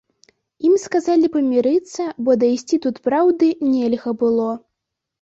Ім 0.67 0.71
сказалі 0.83 1.29
памірыцца, 1.35 2.07
бо 2.25 2.39
дайсці 2.47 2.83
тут 2.89 2.95
праўды 3.11 3.55
нельга 3.73 4.19
было. 4.27 4.53